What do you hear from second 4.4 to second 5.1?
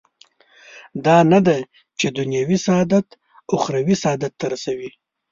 رسوي.